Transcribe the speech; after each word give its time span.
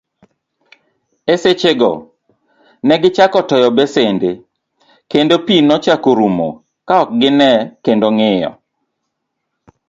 E 1.33 1.35
sechego, 1.41 1.91
negichako 2.87 3.39
toyo 3.49 3.69
besende 3.77 4.31
kendo 5.11 5.35
pii 5.45 5.63
nochako 5.67 6.09
rumo 6.19 6.49
kaok 6.87 7.09
gine 7.19 7.49
kendo 7.85 8.07
ng'iyo. 8.15 8.51